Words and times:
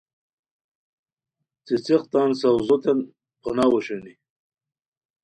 څیڅیق 1.65 2.03
تان 2.11 2.29
ساؤزو 2.39 2.75
تین 2.83 2.99
پھوناؤ 3.41 3.69
اوشونی 3.73 4.13